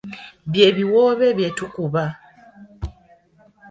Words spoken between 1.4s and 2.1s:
tukuba.